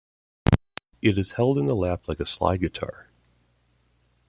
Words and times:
It 1.03 1.15
is 1.19 1.33
held 1.33 1.59
in 1.59 1.67
the 1.67 1.75
lap 1.75 2.07
like 2.07 2.19
a 2.19 2.25
slide 2.25 2.61
guitar. 2.61 3.11